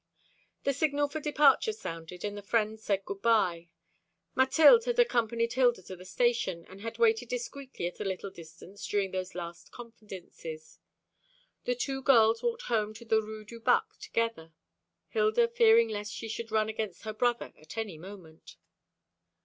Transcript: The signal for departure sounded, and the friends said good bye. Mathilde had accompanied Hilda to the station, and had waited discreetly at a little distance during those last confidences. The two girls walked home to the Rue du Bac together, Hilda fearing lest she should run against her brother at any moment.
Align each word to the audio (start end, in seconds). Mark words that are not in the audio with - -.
The 0.63 0.73
signal 0.73 1.09
for 1.09 1.19
departure 1.19 1.71
sounded, 1.73 2.25
and 2.25 2.35
the 2.35 2.41
friends 2.41 2.81
said 2.83 3.05
good 3.05 3.21
bye. 3.21 3.69
Mathilde 4.33 4.85
had 4.85 4.97
accompanied 4.97 5.53
Hilda 5.53 5.83
to 5.83 5.95
the 5.95 6.05
station, 6.05 6.65
and 6.65 6.81
had 6.81 6.97
waited 6.97 7.29
discreetly 7.29 7.85
at 7.85 7.99
a 7.99 8.03
little 8.03 8.31
distance 8.31 8.87
during 8.87 9.11
those 9.11 9.35
last 9.35 9.71
confidences. 9.71 10.79
The 11.65 11.75
two 11.75 12.01
girls 12.01 12.41
walked 12.41 12.63
home 12.63 12.95
to 12.95 13.05
the 13.05 13.21
Rue 13.21 13.45
du 13.45 13.59
Bac 13.59 13.95
together, 13.99 14.53
Hilda 15.09 15.47
fearing 15.47 15.87
lest 15.89 16.11
she 16.11 16.27
should 16.27 16.49
run 16.51 16.67
against 16.67 17.03
her 17.03 17.13
brother 17.13 17.53
at 17.55 17.77
any 17.77 17.99
moment. 17.99 18.55